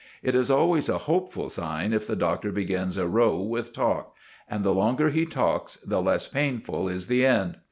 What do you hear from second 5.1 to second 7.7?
he talks, the less painful is the end.